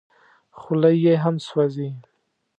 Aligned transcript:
خوله 0.59 0.91
یې 1.03 1.13
هم 1.23 1.35
سوځي. 1.47 1.89